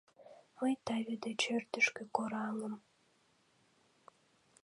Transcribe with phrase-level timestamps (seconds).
[0.57, 2.75] Мый таве деч ӧрдыжкӧ кораҥым.